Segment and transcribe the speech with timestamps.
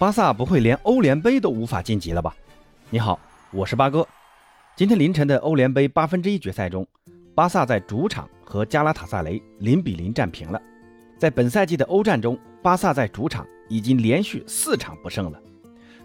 [0.00, 2.34] 巴萨不会连欧联杯都无法晋级了吧？
[2.88, 3.20] 你好，
[3.50, 4.08] 我是八哥。
[4.74, 6.86] 今天凌晨的欧联杯八分之一决赛中，
[7.34, 10.58] 巴萨在主场和加拉塔萨雷零比零战平了。
[11.18, 15.38] 在本赛季的欧战中，巴萨在主场已经连续四场不胜了。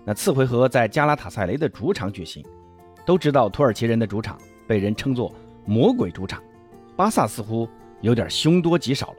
[0.03, 2.45] 那次回合在加拉塔萨雷的主场举行，
[3.05, 4.37] 都知道土耳其人的主场
[4.67, 5.33] 被人称作
[5.63, 6.43] 魔鬼主场，
[6.97, 7.65] 巴萨似乎
[8.01, 9.15] 有点凶多吉少了。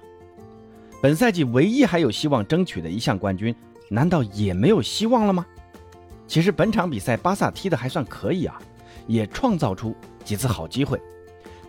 [1.00, 3.56] 本赛季唯一还有希望争取的一项冠军。
[3.88, 5.46] 难道也没有希望了吗？
[6.26, 8.58] 其实本场比赛巴萨踢得还算可以啊，
[9.06, 11.00] 也创造出几次好机会。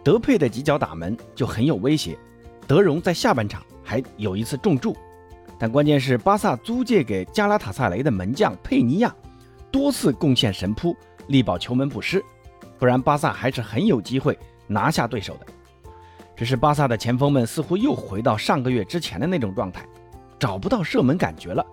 [0.03, 2.17] 德佩的几脚打门就很有威胁，
[2.66, 4.95] 德容在下半场还有一次重注。
[5.59, 9.15] 但关键是巴萨租借给加拉塔萨雷的门将佩尼亚
[9.71, 10.95] 多次贡献神扑，
[11.27, 12.23] 力保球门不失，
[12.79, 15.45] 不然巴萨还是很有机会拿下对手的。
[16.35, 19.85] 只是巴萨的前锋们似乎又回到上个月之前的那种状态，
[20.40, 21.65] 找不到射门感觉了。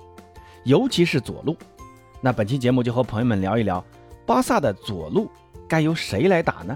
[0.65, 1.57] 尤其是左路，
[2.23, 3.85] 那本期节目就和朋友们聊一聊
[4.25, 5.31] 巴萨的左路
[5.69, 6.75] 该由谁来打呢？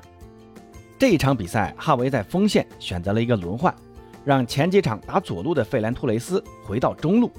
[0.99, 3.75] 这一场比赛，哈维在锋线选择了一个轮换，
[4.27, 7.33] 让前几场打左路的费兰托雷斯回到中路。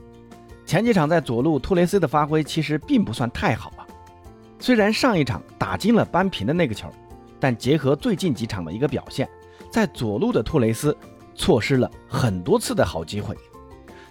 [0.65, 3.85] 前几场在左路，托雷斯的发挥其实并不算太好啊。
[4.57, 6.89] 虽然上一场打进了扳平的那个球，
[7.39, 9.29] 但结合最近几场的一个表现，
[9.69, 10.97] 在左路的托雷斯
[11.35, 13.37] 错失了很多次的好机会。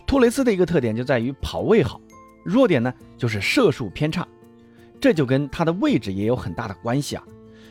[0.06, 2.00] 托雷斯的一个特点就在于跑位好。
[2.48, 4.27] 弱点呢，就是射术偏差，
[4.98, 7.22] 这就跟他的位置也有很大的关系啊。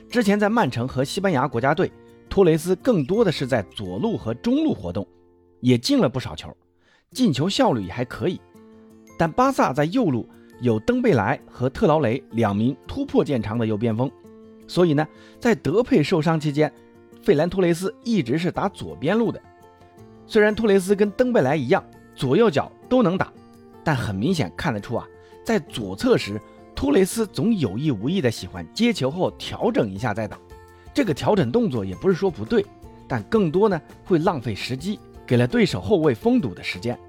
[0.08, 1.92] 之前在曼城和西班牙国家队，
[2.30, 5.06] 托雷斯更多的是在左路和中路活动，
[5.61, 6.56] 也进了不少球，
[7.11, 8.39] 进球效率也还可以。
[9.17, 10.30] 但巴萨在右路
[10.61, 14.12] 有登贝莱和特劳雷两名突破见长的右边锋，
[14.67, 15.08] 所以呢，
[15.39, 16.72] 在德佩受伤期间，
[17.23, 19.41] 费兰托雷斯一直是打左边路的。
[20.28, 23.34] 虽然托雷斯跟登贝莱一样，左右脚都能打。
[23.88, 25.08] 但很明显看得出啊，
[25.46, 26.38] 在左侧时，
[26.76, 30.38] 托雷斯总有意无意的喜欢接球后调整一下再打。
[30.94, 32.66] 这个调整动作也不是说不对，
[33.08, 37.00] 但更多呢会浪费时机，给了对手后卫封堵的时间。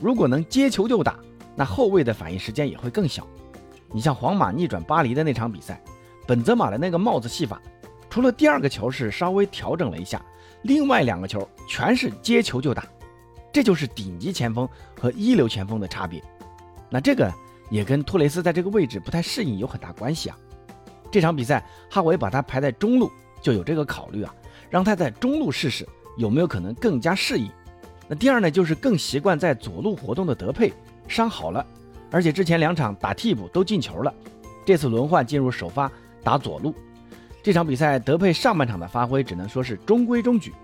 [0.00, 1.18] 如果能接球就打，
[1.56, 3.26] 那后卫的反应时间也会更小。
[3.90, 5.82] 你像皇马逆转巴黎的那场比赛，
[6.24, 7.60] 本泽马的那个帽子戏法，
[8.08, 10.24] 除了第二个球是稍微调整了一下，
[10.62, 12.86] 另外两个球全是接球就打。
[13.58, 16.22] 这就是顶级前锋和一流前锋的差别，
[16.88, 17.28] 那这个
[17.70, 20.38] 也跟托雷斯在这个位置不太适应有很大关系啊。
[21.10, 23.10] 这场比赛哈维把他排在中路
[23.42, 24.32] 就有这个考虑啊，
[24.70, 25.84] 让他在中路试试
[26.18, 27.50] 有没有可能更加适应。
[28.06, 30.72] 那第二呢，就是更习惯在左路活动的德佩
[31.08, 31.66] 伤好了，
[32.12, 34.14] 而且之前两场打替补都进球了，
[34.64, 35.90] 这次轮换进入首发
[36.22, 36.72] 打左路。
[37.42, 40.54] 这场比赛德佩上半场的发挥只能说是中规中矩。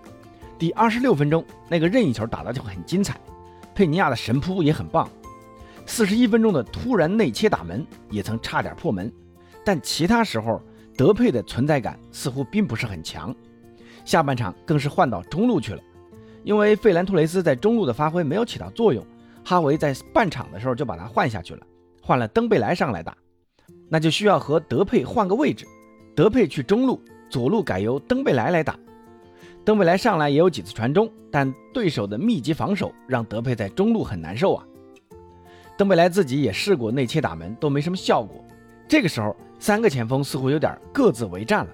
[0.57, 3.19] 第二十六分钟，那个任意球打的就很精彩，
[3.73, 5.09] 佩尼亚的神扑也很棒。
[5.85, 9.11] 四十一分钟的突然内切打门也曾差点破门，
[9.63, 10.61] 但其他时候
[10.97, 13.35] 德佩的存在感似乎并不是很强。
[14.05, 15.81] 下半场更是换到中路去了，
[16.43, 19.05] 因为费兰托雷斯在中路的发挥没有起到作用，
[19.43, 21.65] 哈维在半场的时候就把他换下去了，
[22.01, 23.15] 换了登贝莱上来打，
[23.89, 25.65] 那就需要和德佩换个位置，
[26.15, 28.79] 德佩去中路，左路改由登贝莱来打。
[29.65, 34.63] 登贝莱上来也有几次传中，但对手的密集防守让德佩在中路很难受啊。
[35.75, 38.45] 登贝莱自己也试过内切打门，都没什么效果。
[38.87, 41.71] 这个时候，三个前锋似乎有点各自为战了。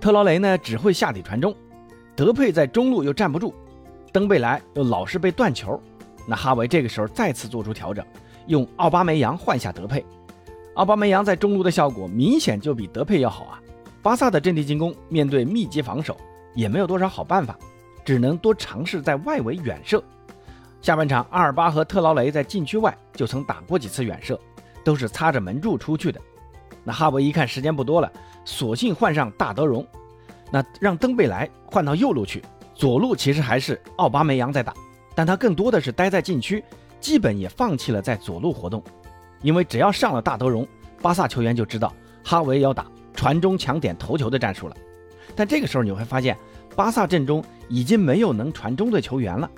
[0.00, 1.52] 特劳雷呢只会下底传中，
[2.14, 3.52] 德佩在中路又站不住，
[4.12, 5.78] 登贝莱又老是被断球。
[6.28, 8.06] 那哈维这个时候再次做出调整，
[8.46, 10.04] 用奥巴梅扬换下德佩。
[10.74, 13.60] 奥巴梅扬在中路的效果明显就比德佩要好啊。
[14.02, 16.16] 巴萨的阵地进攻面对密集防守。
[16.54, 17.56] 也没有多少好办法，
[18.04, 20.02] 只能多尝试在外围远射。
[20.80, 24.38] 下半场，阿尔巴和特劳雷在禁区外就曾打过几次远射，
[24.84, 26.20] 都是擦着门柱出去的。
[26.82, 28.12] 那哈维一看时间不多了，
[28.44, 29.86] 索性换上大德容，
[30.50, 32.44] 那让登贝莱换到右路去。
[32.74, 34.74] 左路其实还是奥巴梅扬在打，
[35.14, 36.62] 但他更多的是待在禁区，
[37.00, 38.82] 基本也放弃了在左路活动。
[39.40, 40.66] 因为只要上了大德容，
[41.00, 44.76] 巴萨球员就知道哈维要打传中抢点头球的战术了。
[45.34, 46.36] 但这个时候你会发现，
[46.76, 49.50] 巴萨阵中已经没有能传中的球员了。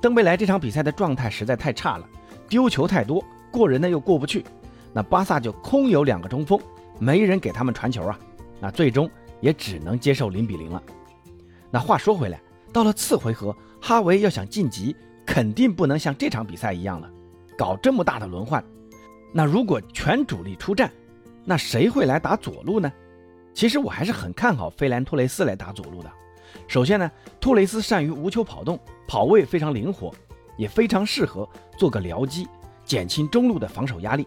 [0.00, 2.08] 登贝莱这场比赛的状态实在太差了，
[2.48, 4.44] 丢球太多，过人呢又过不去。
[4.92, 6.60] 那巴萨就空有两个中锋，
[6.98, 8.18] 没人给他们传球啊。
[8.60, 9.10] 那最终
[9.40, 10.82] 也只能接受零比零了。
[11.70, 12.40] 那话说回来，
[12.72, 14.94] 到了次回合，哈维要想晋级，
[15.24, 17.10] 肯定不能像这场比赛一样了，
[17.56, 18.62] 搞这么大的轮换。
[19.32, 20.90] 那如果全主力出战，
[21.44, 22.92] 那谁会来打左路呢？
[23.54, 26.10] 其实我还是很看好费兰托雷斯来打左路的。
[26.68, 27.10] 首先呢，
[27.40, 30.12] 托雷斯善于无球跑动，跑位非常灵活，
[30.56, 32.46] 也非常适合做个僚机，
[32.84, 34.26] 减轻中路的防守压力。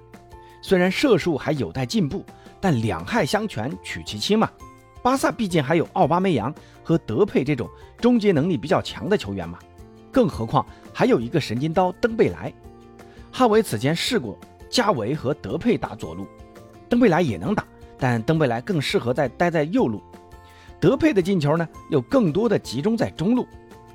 [0.62, 2.26] 虽然射术还有待进步，
[2.60, 4.50] 但两害相权取其轻嘛。
[5.04, 9.60] 巴萨毕竟还有奥巴梅扬和德佩这种终结能力比较强的球员嘛，
[10.12, 12.52] 更何况还有一个神经刀登贝莱。
[13.32, 14.36] 哈维此前试过
[14.68, 16.26] 加维和德佩打左路，
[16.90, 17.64] 登贝莱也能打，
[17.98, 20.02] 但登贝莱更适合在待在右路。
[20.80, 23.48] 德佩的进球呢，又更多的集中在中路。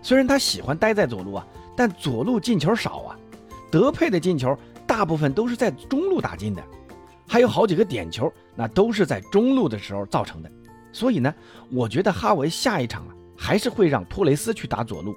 [0.03, 3.17] 虽然他喜欢待在左路啊，但左路进球少啊。
[3.71, 4.57] 德佩的进球
[4.87, 6.63] 大部分都是在中路打进的，
[7.29, 10.51] 还有好几个点球，那都是在中路的时候造成的。
[10.91, 11.33] 所以呢，
[11.71, 15.15] 我觉得哈维下一场啊，还是会让托雷斯去打左路，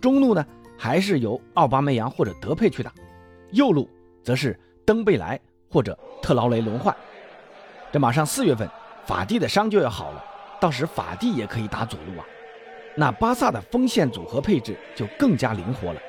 [0.00, 0.46] 中路呢
[0.76, 2.92] 还是由奥巴梅扬或者德佩去打，
[3.50, 3.88] 右路
[4.22, 6.94] 则是登贝莱或者特劳雷轮换。
[7.90, 8.68] 这马上四月份，
[9.06, 10.24] 法蒂的伤就要好了，
[10.60, 12.24] 到时法蒂也可以打左路啊。
[12.94, 16.00] 那巴萨的锋线组合配置就更加灵活了。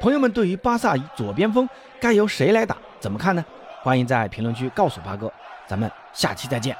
[0.00, 1.68] 朋友们，对于巴萨左边锋
[2.00, 3.44] 该由谁来打，怎么看呢？
[3.82, 5.32] 欢迎在评论区告诉八哥，
[5.66, 6.76] 咱们下期再见。